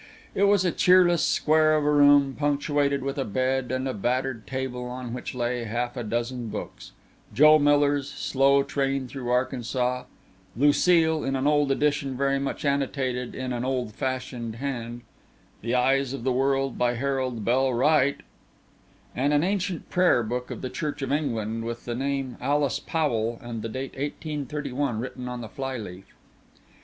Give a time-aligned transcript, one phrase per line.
[0.33, 4.47] It was a cheerless square of a room, punctuated with a bed and a battered
[4.47, 6.91] table on which lay half a dozen books
[7.35, 10.05] Joe Miller's "Slow Train thru Arkansas,"
[10.57, 15.01] "Lucille," in an old edition very much annotated in an old fashioned hand;
[15.61, 18.21] "The Eyes of the World," by Harold Bell Wright,
[19.15, 23.37] and an ancient prayer book of the Church of England with the name Alice Powell
[23.39, 26.07] and the date 1831 written on the fly leaf.